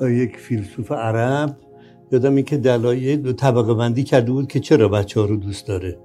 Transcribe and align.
یک 0.00 0.36
فیلسوف 0.36 0.92
عرب 0.92 1.56
یادم 2.12 2.34
این 2.34 2.44
که 2.44 2.56
دلایل 2.56 3.32
طبقه 3.32 3.74
بندی 3.74 4.04
کرده 4.04 4.32
بود 4.32 4.48
که 4.48 4.60
چرا 4.60 4.88
بچه 4.88 5.20
ها 5.20 5.26
رو 5.26 5.36
دوست 5.36 5.66
داره. 5.66 5.98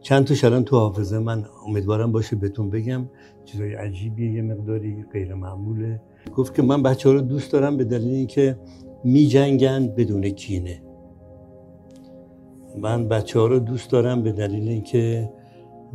چند 0.00 0.24
تا 0.24 0.46
الان 0.46 0.64
تو 0.64 0.78
حافظه. 0.78 1.18
من 1.18 1.44
امیدوارم 1.66 2.12
باشه 2.12 2.36
بهتون 2.36 2.70
بگم. 2.70 3.08
چیزای 3.44 3.74
عجیبیه 3.74 4.32
یه 4.32 4.42
مقداری 4.42 5.04
غیر 5.12 5.34
معموله 5.34 6.00
گفت 6.36 6.54
که 6.54 6.62
من 6.62 6.82
بچه 6.82 7.08
ها 7.08 7.14
رو 7.14 7.20
دوست 7.20 7.52
دارم 7.52 7.76
به 7.76 7.84
دلیل 7.84 8.14
اینکه 8.14 8.58
می 9.04 9.26
جنگن 9.26 9.86
بدون 9.86 10.30
کینه. 10.30 10.82
من 12.78 13.08
بچه 13.08 13.40
ها 13.40 13.46
رو 13.46 13.58
دوست 13.58 13.90
دارم 13.90 14.22
به 14.22 14.32
دلیل 14.32 14.68
اینکه 14.68 15.30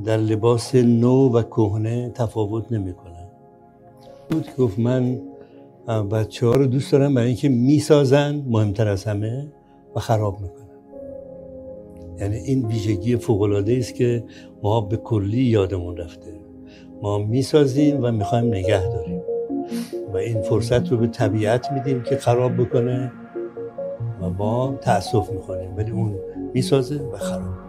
در 0.05 0.18
لباس 0.18 0.75
نو 0.75 1.29
و 1.29 1.41
کهنه 1.41 2.09
تفاوت 2.09 2.71
نمی‌کنن. 2.71 3.27
بود 4.29 4.47
گفت 4.57 4.79
من 4.79 5.21
بچه 5.88 6.48
ها 6.48 6.55
رو 6.55 6.66
دوست 6.66 6.91
دارم 6.91 7.14
برای 7.14 7.27
اینکه 7.27 7.50
می‌سازن 7.50 8.43
مهمتر 8.47 8.87
از 8.87 9.04
همه 9.04 9.47
و 9.96 10.00
خراب 10.00 10.42
می‌کنن. 10.42 10.70
یعنی 12.20 12.36
این 12.36 12.65
ویژگی 12.65 13.15
فوق 13.18 13.64
است 13.68 13.96
که 13.96 14.23
ما 14.64 14.82
به 14.82 14.97
کلی 14.97 15.43
یادمون 15.43 15.97
رفته. 15.97 16.32
ما 17.01 17.18
می‌سازیم 17.18 18.04
و 18.04 18.11
می‌خوایم 18.11 18.46
نگه 18.46 18.89
داریم. 18.89 19.21
و 20.14 20.18
این 20.18 20.42
فرصت 20.42 20.92
رو 20.92 20.97
به 20.97 21.07
طبیعت 21.07 21.71
میدیم 21.71 22.04
که 22.04 22.18
خراب 22.18 22.57
بکنه 22.57 23.11
و 24.21 24.29
ما 24.29 24.78
تاسف 24.82 25.32
می‌کنیم. 25.32 25.78
ولی 25.78 25.92
اون 25.92 26.15
می‌سازه 26.54 27.01
و 27.14 27.18
خراب 27.18 27.68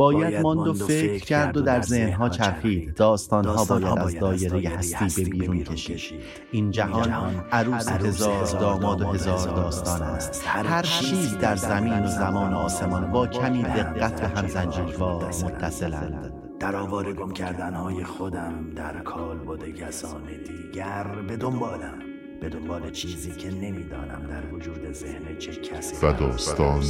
باید 0.00 0.40
ماند 0.40 0.66
و 0.66 0.74
فکر 0.74 1.24
کرد 1.24 1.56
و 1.56 1.60
در 1.60 1.82
ذهنها 1.82 2.28
چرخید. 2.28 2.94
داستانها 2.94 3.64
باید 3.64 3.98
از 3.98 4.18
دایره 4.18 4.68
هستی 4.68 5.24
به 5.24 5.30
بیرون 5.30 5.64
کشید. 5.64 6.20
این 6.52 6.70
جهان 6.70 7.10
عروس 7.52 7.88
هزار 7.88 8.44
داماد 8.44 9.02
و 9.02 9.04
هزار 9.04 9.56
داستان 9.56 10.02
است. 10.02 10.42
هر 10.46 10.82
چیز 10.82 11.38
در 11.38 11.56
زمین 11.56 12.04
و 12.04 12.06
زمان 12.06 12.52
و 12.52 12.56
آسمان 12.56 13.12
با 13.12 13.26
کمی 13.26 13.62
دقت 13.62 14.20
به 14.20 14.28
هم 14.28 14.48
زنجیروار 14.48 15.24
متصلند 15.24 16.32
در 16.60 16.76
آوار 16.76 17.12
گم 17.12 17.32
کردنهای 17.32 18.04
خودم 18.04 18.70
در 18.76 19.00
کال 19.00 19.38
بوده 19.38 19.72
کسان 19.72 20.22
دیگر 20.46 21.06
به 21.28 21.36
دنبالم 21.36 21.98
به 22.40 22.48
دنبال 22.48 22.90
چیزی 22.90 23.30
که 23.30 23.50
نمی‌دانم 23.50 24.26
در 24.30 24.54
وجود 24.54 24.92
ذهن 24.92 25.38
چه 25.38 25.52
کسی 25.52 26.06
و 26.06 26.12
داستان 26.12 26.82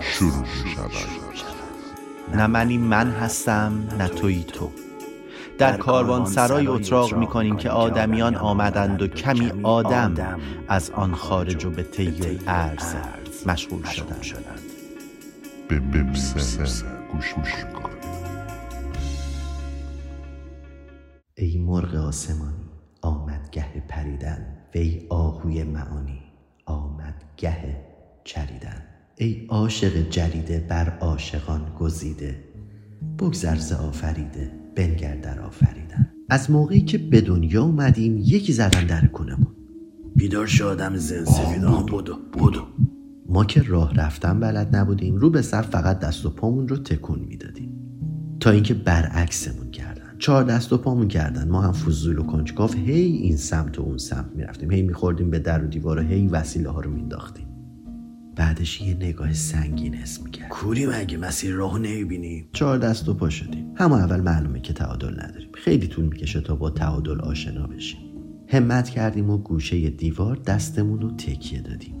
شروع 0.00 0.40
می 0.40 0.70
شود 0.74 1.27
نه 2.34 2.46
منی 2.46 2.78
من 2.78 3.10
هستم 3.10 3.88
نه 3.98 4.08
توی 4.08 4.44
تو. 4.44 4.70
در 5.58 5.76
کاروان 5.76 6.24
سرای 6.24 6.66
اتراق 6.66 7.14
می 7.14 7.26
کنیم 7.26 7.56
که 7.56 7.70
آدمیان 7.70 8.36
آمدند 8.36 9.02
و 9.02 9.06
کمی 9.06 9.52
آدم 9.62 10.38
از 10.68 10.90
آن 10.90 11.14
خارج 11.14 11.64
و 11.64 11.70
به 11.70 11.82
طی 11.82 12.40
ارز 12.46 12.94
مشغول 13.46 13.84
شدند. 14.22 14.60
به 15.68 15.78
گوش 17.12 17.64
کن 17.74 17.90
ای 21.34 21.58
مرغ 21.58 21.94
آسمانی 21.94 22.68
آمد 23.02 23.48
گه 23.52 23.82
پریدن. 23.88 24.58
وی 24.74 25.06
آهوی 25.10 25.64
معانی 25.64 26.22
آمد 26.66 27.24
گه 27.36 27.76
چریدن. 28.24 28.97
ای 29.20 29.46
عاشق 29.48 30.10
جریده 30.10 30.66
بر 30.68 30.98
عاشقان 30.98 31.62
گزیده. 31.78 32.36
بگذر 33.18 33.56
ز 33.56 33.72
آفریده 33.72 34.50
بنگر 34.76 35.16
در 35.16 35.40
آفریدن. 35.40 36.10
از 36.28 36.50
موقعی 36.50 36.80
که 36.80 36.98
به 36.98 37.20
دنیا 37.20 37.62
اومدیم 37.62 38.18
یکی 38.18 38.52
زدن 38.52 38.86
در 38.86 39.06
کنمون 39.06 39.54
بیدار 40.16 40.46
شدم 40.46 40.96
زن 40.96 41.24
سفیدان 41.24 41.86
بودو 41.86 42.16
بودو 42.32 42.60
ما 43.28 43.44
که 43.44 43.62
راه 43.62 43.94
رفتن 43.94 44.40
بلد 44.40 44.76
نبودیم 44.76 45.16
رو 45.16 45.30
به 45.30 45.42
سر 45.42 45.62
فقط 45.62 45.98
دست 45.98 46.26
و 46.26 46.30
پامون 46.30 46.68
رو 46.68 46.76
تکون 46.76 47.18
می‌دادیم. 47.18 47.72
تا 48.40 48.50
اینکه 48.50 48.74
برعکسمون 48.74 49.70
کردن. 49.70 50.16
چهار 50.18 50.44
دست 50.44 50.72
و 50.72 50.78
پامون 50.78 51.08
کردن. 51.08 51.48
ما 51.48 51.62
هم 51.62 51.72
فضول 51.72 52.18
و 52.18 52.22
کنجکاف 52.22 52.74
هی 52.74 52.92
این 52.92 53.36
سمت 53.36 53.78
و 53.78 53.82
اون 53.82 53.98
سمت 53.98 54.30
می‌رفتیم. 54.34 54.70
هی 54.70 54.82
میخوردیم 54.82 55.30
به 55.30 55.38
در 55.38 55.64
و 55.64 55.66
دیوار 55.66 55.98
و 55.98 56.02
هی 56.02 56.26
وسیله 56.26 56.70
ها 56.70 56.80
رو 56.80 56.90
مینداختیم 56.90 57.57
بعدش 58.38 58.80
یه 58.80 58.94
نگاه 58.94 59.32
سنگین 59.32 59.94
اسم 59.94 60.24
می‌کرد. 60.24 60.48
کوری 60.48 60.86
مگه؟ 60.86 61.18
مسیر 61.18 61.54
راه 61.54 61.78
نمی‌بینی؟ 61.78 62.48
چهار 62.52 62.78
دست 62.78 63.08
و 63.08 63.14
پا 63.14 63.30
شدیم. 63.30 63.72
همه 63.76 63.94
اول 63.94 64.20
معلومه 64.20 64.60
که 64.60 64.72
تعادل 64.72 65.20
نداریم. 65.20 65.48
خیلی 65.54 65.86
طول 65.86 66.04
می‌کشه 66.04 66.40
تا 66.40 66.56
با 66.56 66.70
تعادل 66.70 67.20
آشنا 67.20 67.66
بشیم. 67.66 68.00
همت 68.48 68.88
کردیم 68.88 69.30
و 69.30 69.38
گوشه 69.38 69.90
دیوار 69.90 70.36
دستمون 70.36 71.00
رو 71.00 71.10
تکیه 71.10 71.60
دادیم. 71.60 71.94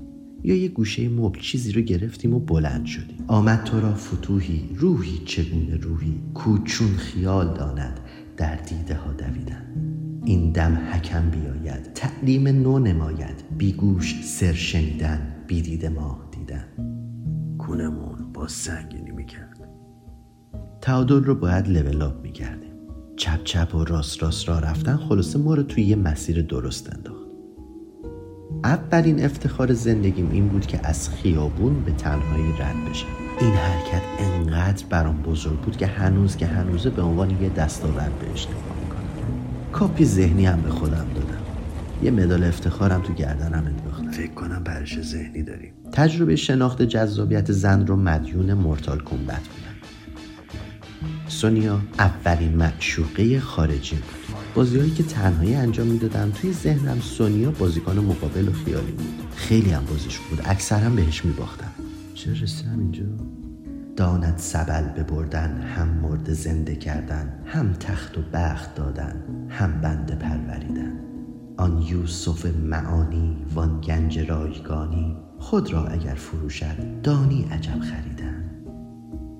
یا 0.44 0.54
یه 0.56 0.68
گوشه 0.68 1.08
مبل 1.08 1.40
چیزی 1.40 1.72
رو 1.72 1.80
گرفتیم 1.80 2.34
و 2.34 2.40
بلند 2.40 2.86
شدیم. 2.86 3.24
آمد 3.26 3.64
تو 3.64 3.80
را 3.80 3.94
فتوحی 3.94 4.70
روحی 4.76 5.18
چگونه 5.26 5.76
روحی؟ 5.76 6.22
کوچون 6.34 6.88
خیال 6.88 7.54
داند 7.54 8.00
در 8.36 8.56
دیده 8.56 8.94
ها 8.94 9.12
دویدن. 9.12 9.64
این 10.24 10.52
دم 10.52 10.78
حکم 10.92 11.30
بیاید 11.30 11.92
تعلیم 11.92 12.48
نو 12.48 12.78
نماید. 12.78 13.44
بیگوش 13.58 14.24
سر 14.24 14.52
شنیدن 14.52 15.34
بیدید 15.46 15.86
ما 15.86 16.27
دیدن 16.48 16.64
کونمون 17.58 18.32
با 18.34 18.48
سنگینی 18.48 19.10
می‌کرد. 19.10 19.68
تعادل 20.80 21.24
رو 21.24 21.34
باید 21.34 21.68
لول 21.68 22.02
اپ 22.02 22.22
می‌کردیم. 22.22 22.72
چپ 23.16 23.44
چپ 23.44 23.74
و 23.74 23.84
راست 23.84 24.22
راست 24.22 24.48
را 24.48 24.58
رفتن 24.58 24.96
خلاصه 24.96 25.38
ما 25.38 25.54
رو 25.54 25.62
توی 25.62 25.82
یه 25.82 25.96
مسیر 25.96 26.42
درست 26.42 26.94
انداخت. 26.94 27.28
اولین 28.64 29.24
افتخار 29.24 29.72
زندگیم 29.72 30.30
این 30.30 30.48
بود 30.48 30.66
که 30.66 30.80
از 30.86 31.08
خیابون 31.08 31.84
به 31.84 31.92
تنهایی 31.92 32.52
رد 32.52 32.90
بشم. 32.90 33.06
این 33.40 33.50
حرکت 33.50 34.02
انقدر 34.18 34.84
برام 34.90 35.22
بزرگ 35.22 35.60
بود 35.60 35.76
که 35.76 35.86
هنوز 35.86 36.36
که 36.36 36.46
هنوزه 36.46 36.90
به 36.90 37.02
عنوان 37.02 37.30
یه 37.30 37.48
دستاورد 37.48 38.18
بهش 38.18 38.46
نگاه 38.46 38.62
می‌کنم. 38.84 39.70
کاپی 39.72 40.04
ذهنی 40.04 40.46
هم 40.46 40.60
به 40.60 40.70
خودم 40.70 41.06
دادم. 41.14 41.42
یه 42.02 42.10
مدال 42.10 42.44
افتخارم 42.44 43.02
تو 43.02 43.12
گردنم 43.12 43.64
انداختم 43.66 43.97
فکر 44.12 44.34
کنم 44.34 44.64
پرش 44.64 45.00
ذهنی 45.00 45.42
داریم. 45.42 45.72
تجربه 45.92 46.36
شناخت 46.36 46.82
جذابیت 46.82 47.52
زن 47.52 47.86
رو 47.86 47.96
مدیون 47.96 48.54
مورتال 48.54 49.02
کمبت 49.02 49.42
بودم 49.48 49.68
سونیا 51.28 51.80
اولین 51.98 52.56
معشوقه 52.56 53.40
خارجی 53.40 53.96
بود. 53.96 54.36
بازیهایی 54.54 54.90
که 54.90 55.02
تنهایی 55.02 55.54
انجام 55.54 55.86
می‌دادم 55.86 56.30
توی 56.30 56.52
ذهنم 56.52 57.00
سونیا 57.00 57.50
بازیکن 57.50 57.98
مقابل 57.98 58.48
و 58.48 58.52
خیالی 58.52 58.92
بود. 58.92 59.22
خیلی 59.36 59.70
هم 59.70 59.84
بازیش 59.84 60.18
بود. 60.18 60.40
اکثرا 60.44 60.90
بهش 60.90 61.24
میباختم 61.24 61.70
چرا 62.14 62.32
رسیدم 62.32 62.78
اینجا؟ 62.78 63.04
داند 63.96 64.38
سبل 64.38 64.82
ببردن 64.82 65.60
هم 65.60 65.88
مرد 65.88 66.32
زنده 66.32 66.76
کردن 66.76 67.32
هم 67.44 67.72
تخت 67.72 68.18
و 68.18 68.22
بخت 68.32 68.74
دادن 68.74 69.22
هم 69.48 69.80
بند 69.80 70.18
پروریدن. 70.18 70.97
آن 71.58 71.82
یوسف 71.82 72.46
معانی 72.46 73.36
وان 73.54 73.80
گنج 73.80 74.18
رایگانی 74.18 75.16
خود 75.38 75.72
را 75.72 75.86
اگر 75.86 76.14
فروشد 76.14 77.02
دانی 77.02 77.48
عجب 77.50 77.80
خریدن. 77.80 78.44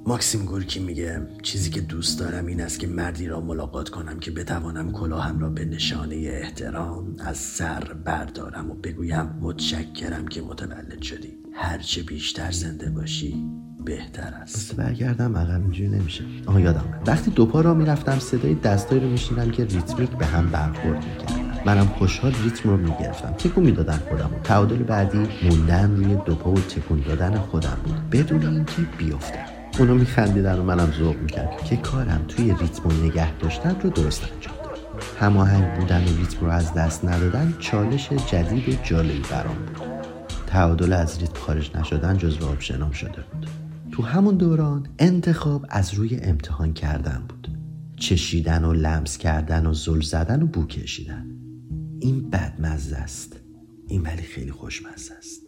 ماکسیم 0.06 0.44
گورکی 0.44 0.80
میگه 0.80 1.26
چیزی 1.42 1.70
که 1.70 1.80
دوست 1.80 2.20
دارم 2.20 2.46
این 2.46 2.60
است 2.60 2.80
که 2.80 2.86
مردی 2.86 3.26
را 3.26 3.40
ملاقات 3.40 3.88
کنم 3.88 4.18
که 4.18 4.30
بتوانم 4.30 4.92
کلاهم 4.92 5.38
را 5.38 5.50
به 5.50 5.64
نشانه 5.64 6.16
احترام 6.16 7.16
از 7.18 7.36
سر 7.36 7.92
بردارم 8.04 8.70
و 8.70 8.74
بگویم 8.74 9.38
متشکرم 9.40 10.28
که 10.28 10.42
متولد 10.42 11.02
شدی. 11.02 11.38
هرچه 11.52 12.02
بیشتر 12.02 12.50
زنده 12.50 12.90
باشی 12.90 13.44
بهتر 13.84 14.34
است. 14.34 14.76
برگردم 14.76 15.36
عقب 15.36 15.60
اینجوری 15.62 15.88
نمیشه. 15.88 16.24
آها 16.46 16.60
یادم 16.60 16.84
وقتی 17.06 17.30
دوپا 17.30 17.60
را 17.60 17.74
می‌رفتم 17.74 18.18
صدای 18.18 18.54
دستایی 18.54 19.00
رو 19.00 19.08
میشنیدم 19.08 19.50
که 19.50 19.64
ریتمیک 19.64 20.10
به 20.10 20.26
هم 20.26 20.50
برخورد 20.50 21.04
می‌کرد. 21.04 21.47
منم 21.68 21.86
خوشحال 21.86 22.32
ریتم 22.44 22.68
رو 22.68 22.76
می‌گرفتم. 22.76 23.32
تکون 23.32 23.64
می‌دادن 23.64 24.00
خودم. 24.08 24.30
تعادل 24.44 24.76
بعدی 24.76 25.28
موندن 25.42 25.96
روی 25.96 26.16
دوپا 26.26 26.50
و 26.50 26.60
تکون 26.60 27.00
دادن 27.00 27.38
خودم 27.38 27.76
بود. 27.84 28.10
بدون 28.10 28.46
اینکه 28.46 28.82
بیفتم. 28.98 29.44
اونو 29.78 29.94
میخندیدن 29.94 30.58
و 30.58 30.62
منم 30.62 30.92
ذوق 30.98 31.16
می‌کرد 31.16 31.64
که 31.64 31.76
کارم 31.76 32.24
توی 32.28 32.44
ریتم 32.60 32.88
و 32.88 32.92
نگه 32.92 33.32
داشتن 33.32 33.76
رو 33.82 33.90
درست 33.90 34.22
انجام 34.22 34.54
هماهنگ 35.20 35.78
بودن 35.78 36.04
و 36.04 36.16
ریتم 36.18 36.46
رو 36.46 36.48
از 36.48 36.74
دست 36.74 37.04
ندادن 37.04 37.54
چالش 37.58 38.12
جدید 38.12 38.68
و 38.68 38.72
جالبی 38.84 39.22
برام 39.30 39.56
بود. 39.56 39.86
تعادل 40.46 40.92
از 40.92 41.18
ریتم 41.20 41.40
خارج 41.40 41.76
نشدن 41.76 42.16
جزو 42.16 42.46
آپشنام 42.46 42.90
شده 42.90 43.24
بود. 43.32 43.46
تو 43.92 44.02
همون 44.02 44.36
دوران 44.36 44.86
انتخاب 44.98 45.66
از 45.68 45.94
روی 45.94 46.20
امتحان 46.22 46.72
کردن 46.72 47.22
بود. 47.28 47.48
چشیدن 47.96 48.64
و 48.64 48.72
لمس 48.72 49.18
کردن 49.18 49.66
و 49.66 49.74
زل 49.74 50.00
زدن 50.00 50.42
و 50.42 50.46
بو 50.46 50.66
کشیدن. 50.66 51.37
این 52.00 52.30
بدمزه 52.30 52.96
است. 52.96 53.40
این 53.86 54.02
ولی 54.02 54.22
خیلی 54.22 54.50
خوشمزه 54.50 55.14
است. 55.14 55.40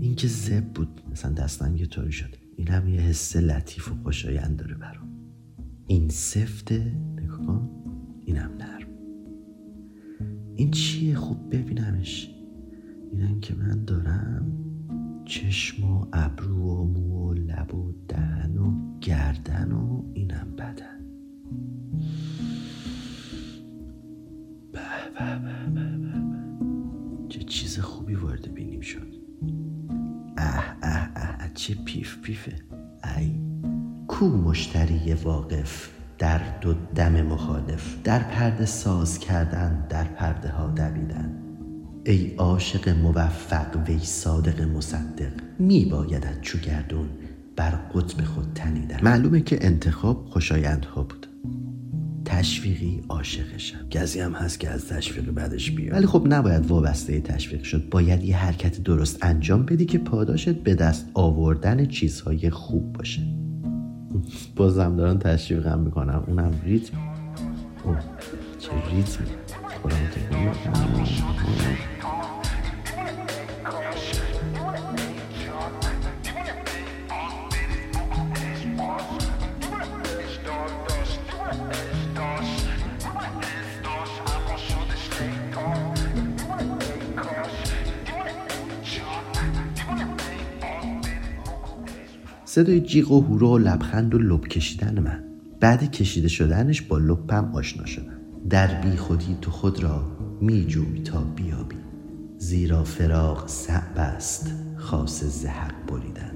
این 0.00 0.14
که 0.14 0.28
زب 0.28 0.64
بود. 0.64 1.02
مثلا 1.10 1.32
دستم 1.32 1.76
یه 1.76 1.86
طوری 1.86 2.12
شده 2.12 2.38
این 2.56 2.68
هم 2.68 2.88
یه 2.88 3.00
حس 3.00 3.36
لطیف 3.36 3.92
و 3.92 3.94
خوشایند 4.02 4.56
داره 4.56 4.74
برام. 4.74 5.08
این 5.86 6.08
سفته. 6.08 6.92
نگاه 7.16 7.46
کن. 7.46 7.70
اینم 8.24 8.50
نرم. 8.58 8.88
این 10.56 10.70
چیه؟ 10.70 11.14
خوب 11.14 11.54
ببینمش. 11.56 12.30
اینم 13.12 13.40
که 13.40 13.54
من 13.54 13.84
دارم 13.84 14.52
چشم 15.24 15.84
و 15.84 16.06
ابرو 16.12 16.56
و 16.56 16.84
مو 16.84 17.30
و 17.30 17.34
لب 17.34 17.74
و 17.74 17.92
دهن 18.08 18.58
و 18.58 18.98
گردن 19.00 19.72
و 19.72 20.02
اینم 20.14 20.56
بدن. 20.56 21.00
به 24.72 24.80
به. 25.18 25.45
خوبی 27.80 28.14
وارد 28.14 28.54
بینیم 28.54 28.80
شد. 28.80 29.14
اه 30.38 30.76
اه 30.82 31.08
اه 31.16 31.54
چه 31.54 31.74
پیف 31.74 32.20
پیفه. 32.22 32.54
ای 33.16 33.40
کو 34.08 34.26
مشتری 34.26 35.14
واقف 35.14 35.90
در 36.18 36.58
دو 36.60 36.74
دم 36.94 37.22
مخالف. 37.22 38.02
در 38.04 38.18
پرده 38.18 38.66
ساز 38.66 39.18
کردن 39.18 39.86
در 39.88 40.04
پرده 40.04 40.48
ها 40.48 40.66
دویدن. 40.66 41.42
ای 42.06 42.34
عاشق 42.34 42.88
موفق 42.88 43.88
وی 43.88 43.98
صادق 43.98 44.62
مصدق. 44.62 45.32
می 45.58 45.84
بایدت 45.84 46.40
چو 46.40 46.58
گردون 46.58 47.08
بر 47.56 47.70
قطب 47.70 48.24
خود 48.24 48.52
تنیدن. 48.54 49.00
معلومه 49.02 49.40
که 49.40 49.58
انتخاب 49.60 50.26
خوشایندها 50.26 51.02
بود. 51.02 51.25
تشویقی 52.26 53.00
عاشقشم. 53.08 53.88
کسی 53.90 54.20
هم 54.20 54.32
هست 54.32 54.60
که 54.60 54.70
از 54.70 54.88
تشویق 54.88 55.30
بعدش 55.30 55.70
بیاد. 55.70 55.92
ولی 55.92 56.06
خب 56.06 56.26
نباید 56.28 56.66
وابسته 56.66 57.20
تشویق 57.20 57.62
شد. 57.62 57.88
باید 57.88 58.24
یه 58.24 58.36
حرکت 58.36 58.82
درست 58.82 59.24
انجام 59.24 59.66
بدی 59.66 59.84
که 59.84 59.98
پاداشت 59.98 60.48
به 60.48 60.74
دست 60.74 61.06
آوردن 61.14 61.86
چیزهای 61.86 62.50
خوب 62.50 62.92
باشه. 62.92 63.22
بازم 64.56 64.96
دارن 64.96 65.18
تشویقم 65.18 65.78
می‌کنم 65.78 66.24
اونم 66.26 66.60
ریتم. 66.64 66.98
اوه 67.84 67.98
چه 68.58 68.70
ریتم. 68.90 69.24
خودم 69.82 69.96
صدای 92.56 92.80
جیغ 92.80 93.12
و 93.12 93.20
هورا 93.20 93.48
و 93.48 93.58
لبخند 93.58 94.14
و 94.14 94.18
لب 94.18 94.48
کشیدن 94.48 95.00
من. 95.00 95.24
بعد 95.60 95.90
کشیده 95.90 96.28
شدنش 96.28 96.82
با 96.82 96.98
لپم 96.98 97.50
آشنا 97.54 97.86
شدم. 97.86 98.20
در 98.50 98.80
بی 98.80 98.96
خودی 98.96 99.36
تو 99.40 99.50
خود 99.50 99.82
را 99.82 100.02
می 100.40 100.66
جوی 100.66 101.00
تا 101.00 101.20
بیابی. 101.20 101.76
زیرا 102.38 102.84
فراغ 102.84 103.46
صعب 103.46 103.96
است 103.96 104.52
خاص 104.76 105.24
زحق 105.24 105.72
بریدن. 105.88 106.32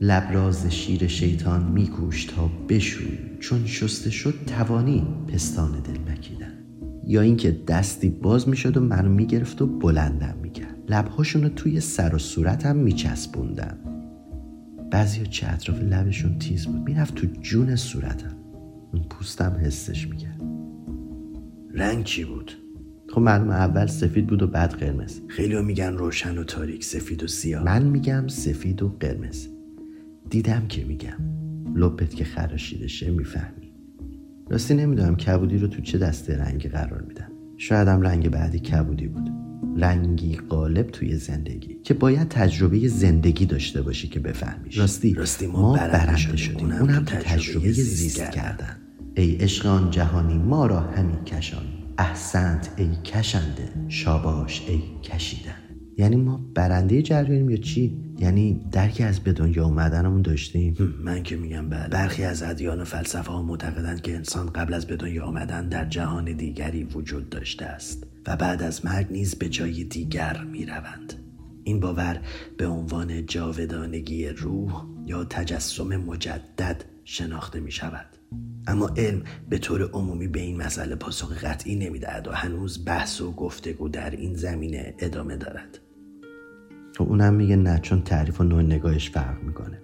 لبراز 0.00 0.66
شیر 0.66 1.06
شیطان 1.06 1.72
میکوش 1.72 2.24
تا 2.24 2.50
بشوی. 2.68 3.18
چون 3.40 3.66
شسته 3.66 4.10
شد 4.10 4.34
توانی 4.46 5.06
پستان 5.32 5.72
دل 5.72 6.12
مکیدن. 6.12 6.52
یا 7.06 7.20
اینکه 7.20 7.56
دستی 7.68 8.08
باز 8.08 8.48
می‌شد 8.48 8.76
و 8.76 8.80
منو 8.80 9.08
می‌گرفت 9.08 9.62
و 9.62 9.66
بلندم 9.66 10.34
می‌کرد 10.42 10.76
لبهاشون 10.88 11.42
رو 11.42 11.48
توی 11.48 11.80
سر 11.80 12.14
و 12.14 12.18
صورتم 12.18 12.76
میچسبوندن 12.76 13.78
بعضی 14.90 15.26
چه 15.26 15.52
اطراف 15.52 15.80
لبشون 15.80 16.38
تیز 16.38 16.66
بود. 16.66 16.84
می‌رفت 16.84 17.14
تو 17.14 17.26
جون 17.40 17.76
صورتم. 17.76 18.36
اون 18.92 19.02
پوستم 19.10 19.60
حسش 19.62 20.08
می‌کرد. 20.08 20.42
رنگ 21.74 22.04
چی 22.04 22.24
بود؟ 22.24 22.52
خب 23.08 23.20
معلوم 23.20 23.50
اول 23.50 23.86
سفید 23.86 24.26
بود 24.26 24.42
و 24.42 24.46
بعد 24.46 24.70
قرمز. 24.70 25.20
خیلی 25.28 25.54
ها 25.54 25.62
میگن 25.62 25.92
روشن 25.92 26.38
و 26.38 26.44
تاریک 26.44 26.84
سفید 26.84 27.22
و 27.22 27.26
سیاه. 27.26 27.64
من 27.64 27.82
میگم 27.82 28.28
سفید 28.28 28.82
و 28.82 28.96
قرمز. 29.00 29.46
دیدم 30.30 30.66
که 30.68 30.84
میگم. 30.84 31.18
لپت 31.74 32.14
که 32.14 32.24
خراشیده 32.24 32.88
شه 32.88 33.10
می‌فهمی. 33.10 33.72
راستی 34.50 34.74
نمی‌دونم 34.74 35.16
کبودی 35.16 35.58
رو 35.58 35.68
تو 35.68 35.82
چه 35.82 35.98
دسته 35.98 36.38
رنگی 36.38 36.68
قرار 36.68 37.02
میدم 37.02 37.32
شاید 37.56 37.88
هم 37.88 38.02
رنگ 38.02 38.30
بعدی 38.30 38.58
کبودی 38.58 39.08
بود. 39.08 39.37
رنگی 39.78 40.36
قالب 40.36 40.86
توی 40.90 41.16
زندگی 41.16 41.76
که 41.84 41.94
باید 41.94 42.28
تجربه 42.28 42.88
زندگی 42.88 43.46
داشته 43.46 43.82
باشی 43.82 44.08
که 44.08 44.20
بفهمیش. 44.20 44.78
راستی 44.78 45.14
راستی 45.14 45.46
ما, 45.46 45.60
ما 45.60 45.76
برنده 45.76 46.36
شدیم. 46.36 46.70
اونم 46.70 47.04
تو 47.04 47.16
تجربه 47.16 47.72
زیست 47.72 48.30
کردن. 48.30 48.76
ای 49.16 49.36
عشق 49.36 49.90
جهانی 49.90 50.38
ما 50.38 50.66
را 50.66 50.80
همین 50.80 51.24
کشانی 51.24 51.84
احسنت 51.98 52.70
ای 52.76 52.88
کشنده. 53.04 53.68
شاباش 53.88 54.62
ای 54.68 54.80
کشیدن. 55.02 55.54
یعنی 55.98 56.16
ما 56.16 56.40
برنده 56.54 57.02
جریانیم 57.02 57.50
یا 57.50 57.56
چی؟ 57.56 58.07
یعنی 58.18 58.60
درکی 58.72 59.02
از 59.02 59.20
به 59.20 59.32
دنیا 59.32 59.64
اومدنمون 59.64 60.22
داشتیم؟ 60.22 60.94
من 61.04 61.22
که 61.22 61.36
میگم 61.36 61.68
بله. 61.68 61.88
برخی 61.88 62.24
از 62.24 62.42
ادیان 62.42 62.80
و 62.80 62.84
فلسفه 62.84 63.32
ها 63.32 63.42
معتقدند 63.42 64.02
که 64.02 64.14
انسان 64.14 64.46
قبل 64.46 64.74
از 64.74 64.86
به 64.86 64.96
دنیا 64.96 65.24
آمدن 65.24 65.68
در 65.68 65.84
جهان 65.84 66.24
دیگری 66.24 66.84
وجود 66.84 67.30
داشته 67.30 67.64
است 67.64 68.06
و 68.26 68.36
بعد 68.36 68.62
از 68.62 68.84
مرگ 68.84 69.06
نیز 69.10 69.34
به 69.34 69.48
جای 69.48 69.84
دیگر 69.84 70.44
می‌روند. 70.44 71.12
این 71.64 71.80
باور 71.80 72.20
به 72.56 72.66
عنوان 72.66 73.26
جاودانگی 73.26 74.28
روح 74.28 74.86
یا 75.06 75.24
تجسم 75.24 75.96
مجدد 75.96 76.84
شناخته 77.04 77.60
می 77.60 77.72
شود 77.72 78.06
اما 78.66 78.88
علم 78.96 79.22
به 79.48 79.58
طور 79.58 79.90
عمومی 79.90 80.28
به 80.28 80.40
این 80.40 80.56
مسئله 80.56 80.94
پاسخ 80.94 81.44
قطعی 81.44 81.76
نمی‌دهد 81.76 82.28
و 82.28 82.32
هنوز 82.32 82.84
بحث 82.84 83.20
و 83.20 83.32
گفتگو 83.32 83.88
در 83.88 84.10
این 84.10 84.34
زمینه 84.34 84.94
ادامه 84.98 85.36
دارد. 85.36 85.78
و 87.00 87.02
اونم 87.02 87.34
میگه 87.34 87.56
نه 87.56 87.78
چون 87.82 88.02
تعریف 88.02 88.40
و 88.40 88.44
نوع 88.44 88.62
نگاهش 88.62 89.10
فرق 89.10 89.42
می‌کنه. 89.42 89.78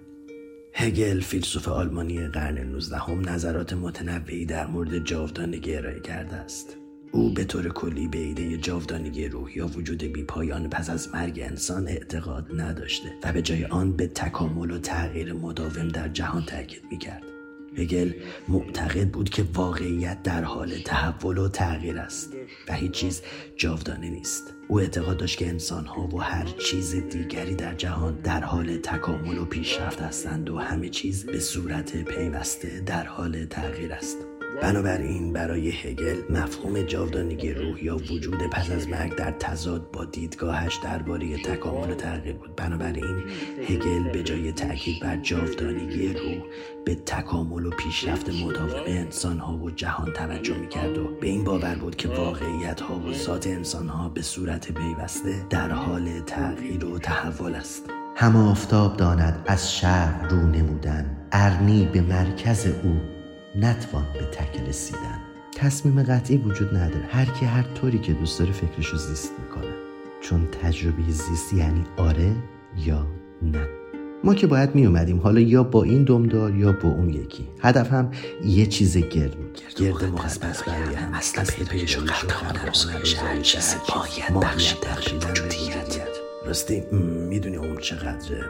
هگل 0.73 1.19
فیلسوف 1.19 1.67
آلمانی 1.67 2.27
قرن 2.27 2.57
19 2.57 2.97
هم 2.97 3.29
نظرات 3.29 3.73
متنوعی 3.73 4.45
در 4.45 4.67
مورد 4.67 4.99
جاودانگی 4.99 5.75
ارائه 5.75 5.99
کرده 5.99 6.35
است. 6.35 6.77
او 7.11 7.33
به 7.33 7.43
طور 7.43 7.69
کلی 7.69 8.07
به 8.07 8.17
ایده 8.17 8.57
جاودانگی 8.57 9.27
روح 9.27 9.57
یا 9.57 9.67
وجود 9.67 10.03
بیپایان 10.03 10.69
پس 10.69 10.89
از 10.89 11.09
مرگ 11.13 11.39
انسان 11.39 11.87
اعتقاد 11.87 12.61
نداشته 12.61 13.09
و 13.23 13.33
به 13.33 13.41
جای 13.41 13.65
آن 13.65 13.91
به 13.91 14.07
تکامل 14.07 14.71
و 14.71 14.77
تغییر 14.77 15.33
مداوم 15.33 15.87
در 15.87 16.07
جهان 16.07 16.45
تاکید 16.45 16.81
می‌کرد. 16.91 17.34
هگل 17.77 18.13
معتقد 18.47 19.09
بود 19.09 19.29
که 19.29 19.45
واقعیت 19.53 20.23
در 20.23 20.43
حال 20.43 20.77
تحول 20.85 21.37
و 21.37 21.47
تغییر 21.47 21.97
است 21.97 22.33
و 22.67 22.73
هیچ 22.73 22.91
چیز 22.91 23.21
جاودانه 23.57 24.09
نیست. 24.09 24.53
او 24.67 24.79
اعتقاد 24.79 25.17
داشت 25.17 25.37
که 25.37 25.47
انسان 25.47 25.85
ها 25.85 26.07
و 26.07 26.21
هر 26.21 26.45
چیز 26.45 26.95
دیگری 26.95 27.55
در 27.55 27.73
جهان 27.73 28.15
در 28.15 28.43
حال 28.43 28.77
تکامل 28.77 29.37
و 29.37 29.45
پیشرفت 29.45 30.01
هستند 30.01 30.49
و 30.49 30.57
همه 30.57 30.89
چیز 30.89 31.25
به 31.25 31.39
صورت 31.39 32.03
پیوسته 32.03 32.79
در 32.85 33.05
حال 33.05 33.45
تغییر 33.45 33.93
است. 33.93 34.34
بنابراین 34.61 35.33
برای 35.33 35.69
هگل 35.69 36.15
مفهوم 36.29 36.81
جاودانگی 36.81 37.53
روح 37.53 37.83
یا 37.83 37.95
وجود 37.95 38.49
پس 38.51 38.71
از 38.71 38.89
مرگ 38.89 39.15
در 39.15 39.31
تضاد 39.31 39.91
با 39.91 40.05
دیدگاهش 40.05 40.75
درباره 40.83 41.37
تکامل 41.37 41.91
و 41.91 41.95
تغییر 41.95 42.35
بود. 42.35 42.55
بنابراین 42.55 43.23
هگل 43.69 44.11
به 44.11 44.23
جای 44.23 44.51
تاکید 44.51 45.01
بر 45.01 45.17
جاودانگی 45.17 46.13
روح 46.13 46.43
به 46.85 46.95
تکامل 46.95 47.65
و 47.65 47.69
پیشرفت 47.69 48.29
مداوم 48.29 48.83
انسان 48.85 49.39
ها 49.39 49.57
و 49.57 49.71
جهان 49.71 50.13
توجه 50.13 50.57
می‌کرد 50.57 50.97
و 50.97 51.07
به 51.21 51.27
این 51.27 51.43
باور 51.43 51.75
بود 51.75 51.95
که 51.95 52.07
واقعیت 52.07 52.81
ها 52.81 52.99
و 52.99 53.13
ذات 53.13 53.47
انسان 53.47 53.87
ها 53.87 54.09
به 54.09 54.21
صورت 54.21 54.71
پیوسته 54.71 55.45
در 55.49 55.69
حال 55.69 56.19
تغییر 56.19 56.85
و 56.85 56.99
تحول 56.99 57.55
است. 57.55 57.89
هم 58.15 58.35
آفتاب 58.35 58.97
داند 58.97 59.43
از 59.47 59.75
شهر 59.75 60.27
رو 60.27 60.37
نمودن. 60.37 61.27
ارنی 61.31 61.89
به 61.93 62.01
مرکز 62.01 62.67
او 62.83 63.14
نتوان 63.55 64.05
به 64.13 64.25
تک 64.25 64.61
رسیدن. 64.67 65.19
تصمیم 65.55 66.03
قطعی 66.03 66.37
وجود 66.37 66.77
نداره. 66.77 67.05
هر 67.09 67.25
کی 67.25 67.45
هر 67.45 67.63
طوری 67.63 67.99
که 67.99 68.13
دوست 68.13 68.39
داره 68.39 68.51
فکرشو 68.51 68.97
زیست 68.97 69.31
می‌کنه. 69.39 69.73
چون 70.21 70.47
تجربه 70.47 71.11
زیست 71.11 71.53
یعنی 71.53 71.83
آره 71.97 72.31
یا 72.77 73.07
نه. 73.41 73.67
ما 74.23 74.33
که 74.33 74.47
باید 74.47 74.75
می 74.75 74.85
اومدیم 74.85 75.19
حالا 75.19 75.39
یا 75.39 75.63
با 75.63 75.83
این 75.83 76.03
دمدار 76.03 76.55
یا 76.55 76.71
با 76.71 76.89
اون 76.89 77.09
یکی. 77.09 77.47
هدف 77.61 77.93
هم 77.93 78.11
یه 78.45 78.65
چیز 78.65 78.97
گرد 78.97 79.35
گرد 79.77 80.03
مقدس 80.03 80.63
برای 80.63 80.95
هم 80.95 81.13
اصلا 81.13 81.43
پیدایش 81.43 81.97
و 81.97 82.01
قطع 82.01 82.59
هر 83.25 83.41
چیزی 83.41 83.75
باید 83.95 84.39
بخشیدن 84.41 84.97
وجودیت 85.29 85.99
راستی 86.45 86.83
می‌دونی 87.29 87.55
اون 87.55 87.77
چقدره 87.77 88.45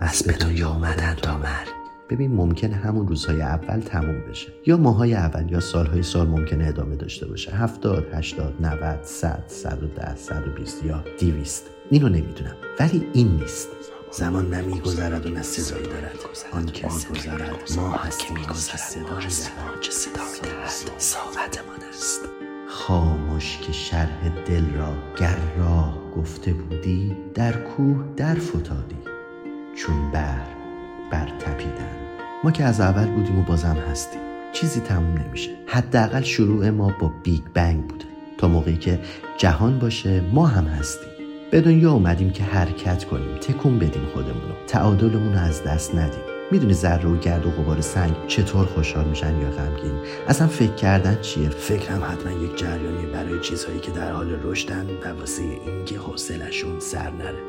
از 0.00 0.22
به 0.22 0.32
دنیا 0.32 0.68
آمدن 0.68 1.14
تا 1.14 1.38
مرگ. 1.38 1.85
ببین 2.10 2.32
ممکنه 2.32 2.74
همون 2.74 3.08
روزهای 3.08 3.42
اول 3.42 3.80
تموم 3.80 4.20
بشه. 4.30 4.52
یا 4.66 4.76
ماهای 4.76 5.14
اول 5.14 5.52
یا 5.52 5.60
سالهای 5.60 6.02
سال 6.02 6.28
ممکنه 6.28 6.66
ادامه 6.66 6.96
داشته 6.96 7.26
باشه. 7.26 7.50
هفتاد 7.52 8.06
هشتاد 8.14 8.54
نود 8.60 9.02
صد 9.02 9.44
صد 9.46 9.82
و 9.82 9.86
ده 9.86 10.16
صد 10.16 10.48
و 10.48 10.50
بیست 10.50 10.84
یا 10.84 11.04
دیویست 11.18 11.66
اینو 11.90 12.08
نمی‌دونم. 12.08 12.56
ولی 12.80 13.06
این 13.12 13.36
نیست. 13.36 13.68
زمان 14.10 14.54
نمیگذرد 14.54 15.26
و 15.26 15.28
نه 15.28 15.42
صدایی 15.42 15.86
دارد. 15.86 16.18
آن 16.52 16.66
که 16.66 16.86
میگذرد 16.86 17.50
ما 17.76 17.90
هست 17.90 18.18
که 18.18 18.34
میگذرد. 18.34 18.76
صدای 18.76 19.30
زمان 19.30 19.80
چه 19.80 19.90
صدایی 19.90 20.40
دهد 20.42 20.98
ساعتمان 20.98 21.80
است. 21.88 22.20
خاموش 22.68 23.58
که 23.58 23.72
شرح 23.72 24.28
دل 24.46 24.74
را 24.74 24.92
گر 25.20 25.38
راه 25.58 25.98
گفته 26.16 26.52
بودی 26.52 27.16
در 27.34 27.52
کوه 27.52 28.04
در 28.16 28.34
فتادی. 28.34 28.96
چون 29.76 30.10
بر 30.12 30.65
بر 31.10 31.26
تپیدن 31.38 31.96
ما 32.44 32.50
که 32.50 32.64
از 32.64 32.80
اول 32.80 33.06
بودیم 33.06 33.38
و 33.38 33.42
بازم 33.42 33.76
هستیم. 33.90 34.20
چیزی 34.52 34.80
تموم 34.80 35.18
نمیشه. 35.18 35.50
حداقل 35.66 36.22
شروع 36.22 36.70
ما 36.70 36.94
با 37.00 37.12
بیگ 37.22 37.42
بنگ 37.54 37.86
بوده 37.86 38.04
تا 38.38 38.48
موقعی 38.48 38.76
که 38.76 39.00
جهان 39.38 39.78
باشه 39.78 40.20
ما 40.20 40.46
هم 40.46 40.64
هستیم. 40.64 41.08
به 41.50 41.60
دنیا 41.60 41.92
اومدیم 41.92 42.30
که 42.30 42.44
حرکت 42.44 43.04
کنیم 43.04 43.36
تکون 43.36 43.78
بدیم 43.78 44.06
خودمون 44.14 44.42
رو 44.42 44.66
تعادلمون 44.66 45.32
رو 45.32 45.38
از 45.38 45.64
دست 45.64 45.94
ندیم. 45.94 46.20
می‌دونی 46.50 46.72
ذره 46.72 47.08
و 47.08 47.18
گرد 47.18 47.46
و 47.46 47.50
غبار 47.50 47.80
سنگ 47.80 48.14
چطور 48.26 48.66
خوشحال 48.66 49.04
میشن 49.04 49.40
یا 49.40 49.50
غمگین؟ 49.50 50.00
اصلا 50.28 50.46
فکر 50.46 50.74
کردن 50.74 51.20
چیه؟ 51.20 51.48
فکرم 51.48 52.04
حتما 52.04 52.32
یک 52.44 52.58
جریانی 52.58 53.06
برای 53.06 53.40
چیزهایی 53.40 53.80
که 53.80 53.90
در 53.90 54.12
حال 54.12 54.38
رشدن 54.42 54.86
و 55.04 55.08
واسه 55.18 55.42
اینکه 55.42 55.98
حوصلشون 55.98 56.80
سر 56.80 57.10
نره. 57.10 57.42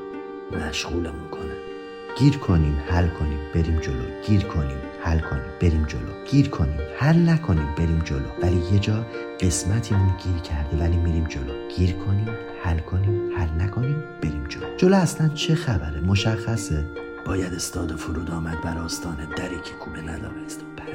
مشغولمون 0.51 1.29
کنه. 1.31 1.76
گیر 2.15 2.37
کنیم 2.37 2.77
حل 2.87 3.07
کنیم 3.07 3.39
بریم 3.55 3.79
جلو. 3.79 4.03
گیر 4.27 4.43
کنیم 4.43 4.77
حل 5.01 5.19
کنیم 5.19 5.51
بریم 5.61 5.85
جلو. 5.85 6.23
گیر 6.31 6.49
کنیم 6.49 6.79
حل 6.99 7.29
نکنیم 7.29 7.75
بریم 7.77 7.99
جلو. 7.99 8.27
ولی 8.41 8.61
یه 8.73 8.79
جا 8.79 9.05
قسمتیمون 9.39 10.11
گیر 10.23 10.41
کرده 10.41 10.77
ولی 10.77 10.97
میریم 10.97 11.23
جلو. 11.23 11.67
گیر 11.77 11.91
کنیم 11.93 12.29
حل 12.63 12.79
کنیم 12.79 13.37
حل 13.37 13.61
نکنیم 13.61 14.03
بریم 14.21 14.43
جلو. 14.49 14.75
جلو 14.77 14.95
اصلا 14.95 15.29
چه 15.29 15.55
خبره؟ 15.55 15.99
مشخصه؟ 16.01 16.85
باید 17.27 17.53
استاد 17.53 17.95
فرود 17.95 18.31
آمد 18.31 18.61
بر 18.61 18.77
آستانه 18.77 19.25
دری 19.37 19.55
که 19.55 19.73
کوبه 19.73 20.01
نداره 20.01 20.37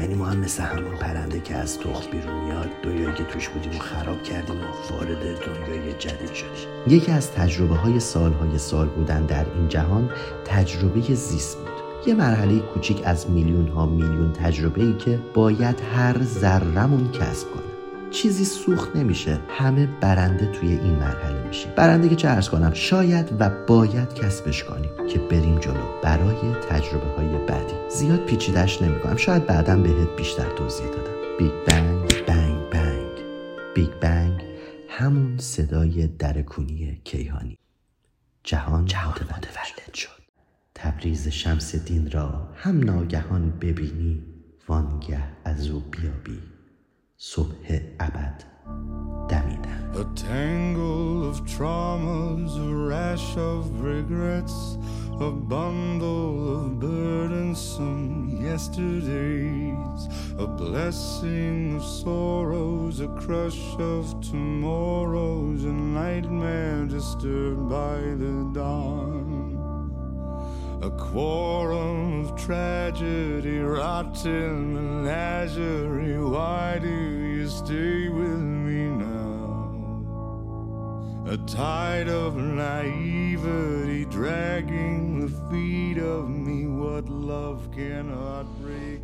یعنی 0.00 0.14
ما 0.14 0.26
هم 0.26 0.38
مثل 0.38 0.62
همون 0.62 0.96
پرنده 0.96 1.40
که 1.40 1.56
از 1.56 1.78
تخم 1.78 2.10
بیرون 2.10 2.44
میاد 2.44 2.68
دنیایی 2.82 3.14
که 3.14 3.24
توش 3.24 3.48
بودیم 3.48 3.70
و 3.70 3.78
خراب 3.78 4.22
کردیم 4.22 4.56
و 4.56 4.92
وارد 4.92 5.18
دنیای 5.18 5.92
جدید 5.98 6.34
شدیم. 6.34 6.68
یکی 6.86 7.12
از 7.12 7.32
تجربه 7.32 7.74
های 7.74 8.00
سالهای 8.00 8.58
سال 8.58 8.88
بودن 8.88 9.26
در 9.26 9.46
این 9.54 9.68
جهان 9.68 10.10
تجربه 10.44 11.00
زیست 11.14 11.58
بود. 11.58 11.68
یه 12.06 12.14
مرحله 12.14 12.58
کوچیک 12.58 13.02
از 13.04 13.30
میلیون 13.30 13.68
ها 13.68 13.86
میلیون 13.86 14.32
تجربه 14.32 14.82
ای 14.82 14.96
که 14.96 15.18
باید 15.34 15.80
هر 15.96 16.22
ذرمون 16.22 17.10
کسب 17.12 17.50
کنه 17.50 17.71
چیزی 18.12 18.44
سوخت 18.44 18.96
نمیشه. 18.96 19.38
همه 19.48 19.86
برنده 20.00 20.46
توی 20.46 20.68
این 20.68 20.94
مرحله 20.94 21.46
میشیم. 21.46 21.72
برنده 21.76 22.08
که 22.08 22.16
چه 22.16 22.28
عرض 22.28 22.48
کنم 22.48 22.72
شاید 22.74 23.28
و 23.38 23.50
باید 23.66 24.14
کسبش 24.14 24.64
کنیم 24.64 24.90
که 25.08 25.18
بریم 25.18 25.58
جلو. 25.58 26.00
برای 26.02 26.54
تجربه 26.70 27.06
های 27.16 27.46
بعدی. 27.46 27.74
زیاد 27.90 28.24
پیچیدش 28.24 28.82
نمی‌کنم. 28.82 29.16
شاید 29.16 29.46
بعدا 29.46 29.76
بهت 29.76 30.16
بیشتر 30.16 30.56
توضیح 30.56 30.86
دادم. 30.86 31.12
بیگ 31.38 31.52
بنگ 31.66 32.26
بنگ 32.26 32.70
بنگ. 32.70 33.10
بیگ 33.74 33.90
بنگ 34.00 34.42
همون 34.88 35.38
صدای 35.38 36.06
در 36.06 36.33
کونی 36.33 37.00
کیهانی. 37.04 37.58
جهان, 38.44 38.84
جهان 38.84 39.14
متولد 39.14 39.94
شد. 39.94 40.22
تبریز 40.74 41.28
شمس 41.28 41.76
دین 41.76 42.10
را 42.10 42.48
هم 42.54 42.84
ناگهان 42.84 43.50
ببینی. 43.60 44.22
وانگه 44.68 45.22
از 45.44 45.70
او 45.70 45.80
بیابی. 45.80 46.51
صبح 47.21 47.81
ابد 47.99 48.43
دمیدن 49.29 49.77
A 49.97 50.05
tangle 50.15 51.27
of 51.27 51.43
traumas, 51.45 52.55
a 52.55 52.75
rash 52.91 53.35
of 53.35 53.81
regrets, 53.81 54.77
a 55.19 55.31
bundle 55.31 56.55
of 56.55 56.79
burdensome 56.79 58.39
yesterdays, 58.45 60.01
a 60.37 60.45
blessing 60.45 61.77
of 61.77 61.83
sorrows, 61.83 62.99
a 62.99 63.07
crush 63.07 63.63
of 63.79 64.03
tomorrows, 64.21 65.63
a 65.63 65.73
nightmare 65.73 66.85
disturbed 66.85 67.67
by 67.67 67.97
the 68.21 68.51
dawn. 68.53 69.57
A 70.83 70.91
quorum 70.91 72.25
of 72.25 72.39
tragedy, 72.39 73.57
rotten 73.57 74.75
menagerie. 74.75 76.19
Why 76.19 76.77
do 76.79 77.10
you 77.42 77.48
stay 77.48 78.08
with 78.08 78.42
me 78.66 78.80
now? 79.06 79.40
A 81.34 81.36
tide 81.38 82.08
of 82.08 82.36
naivety 82.36 84.04
dragging 84.04 84.98
the 85.22 85.30
feet 85.48 85.98
of 85.98 86.22
me. 86.28 86.58
What 86.82 87.04
love 87.08 87.60
cannot 87.78 88.46
break. 88.62 89.00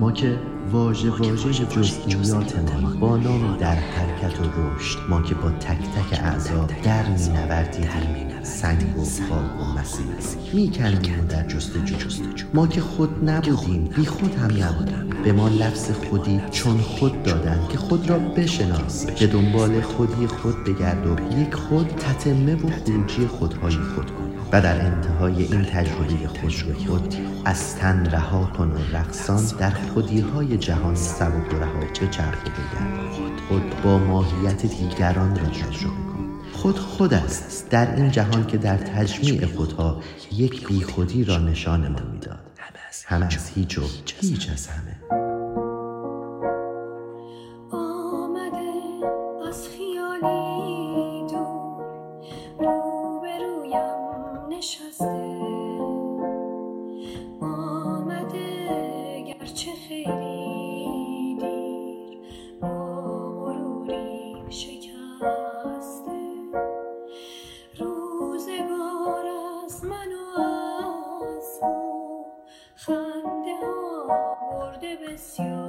ما 0.00 0.12
که 0.12 0.38
واژه 0.72 1.10
واژه 1.10 1.66
جزئیاتمان 2.08 3.00
با 3.00 3.16
نام 3.16 3.56
در 3.56 3.74
حرکت 3.74 4.40
و 4.40 4.76
رشد 4.76 4.98
ما 5.08 5.22
که 5.22 5.34
با 5.34 5.50
تک 5.50 5.78
تک 5.78 6.20
اعضا 6.24 6.66
در 6.82 7.08
می 7.08 7.28
نوردیدیم 7.28 8.29
سنگ 8.42 8.98
و 8.98 9.04
خاک 9.04 9.60
و 9.60 9.78
مسیر. 9.78 10.06
می 10.52 10.70
کندیم 10.70 11.20
و 11.20 11.26
در 11.26 11.46
جستجو. 11.46 11.96
ما 12.54 12.66
که 12.66 12.80
خود 12.80 13.30
نبودیم 13.30 13.84
بی 13.84 14.06
خود 14.06 14.34
هم 14.34 14.64
نبودیم. 14.64 15.22
به 15.24 15.32
ما 15.32 15.48
لفظ 15.48 15.90
خودی 15.90 16.40
چون 16.50 16.78
خود 16.78 17.22
دادن 17.22 17.60
که 17.68 17.78
خود 17.78 18.10
را 18.10 18.18
بشناس. 18.18 19.06
به 19.06 19.26
دنبال 19.26 19.80
خودی 19.80 20.26
خود 20.26 20.64
بگرد 20.64 21.06
و 21.06 21.40
یک 21.40 21.54
خود 21.54 21.86
تتمه 21.88 22.54
و 22.54 22.68
خروجی 22.68 23.26
خودهای 23.26 23.76
خود 23.94 24.10
کن. 24.10 24.30
و 24.52 24.60
در 24.60 24.86
انتهای 24.86 25.42
این 25.42 25.62
تجربه 25.62 26.26
خود 26.26 26.52
به 26.66 26.74
خود 26.86 27.14
از 27.44 27.76
تن 27.76 28.06
رها 28.06 28.50
کن 28.56 28.68
و 28.68 28.96
رقصان 28.96 29.44
در 29.58 29.70
خودی 29.70 30.20
های 30.20 30.58
جهان 30.58 30.94
سبک 30.94 31.54
و 31.54 31.56
رها 31.56 31.80
به 31.80 32.08
چرخ 32.10 32.40
بگرد. 32.42 33.10
خود. 33.48 33.62
با 33.84 33.98
ماهیت 33.98 34.66
دیگران 34.66 35.36
را 35.36 35.46
تجربه 35.46 36.09
خود 36.60 36.78
خود 36.78 37.14
است. 37.14 37.68
در 37.70 37.96
این 37.96 38.10
جهان 38.10 38.46
که 38.46 38.58
در 38.58 38.76
تجمیع 38.76 39.46
خودها 39.46 40.02
یک 40.32 40.66
بیخودی 40.68 41.24
را 41.24 41.38
نشانمان 41.38 42.06
می‌داد. 42.12 42.38
همه 43.06 43.24
از 43.26 43.50
هیچ 43.54 43.78
و 43.78 43.82
هیچ 44.20 44.50
از 44.52 44.66
همه. 44.66 44.89
I 74.90 74.96
miss 74.96 75.38
you. 75.38 75.59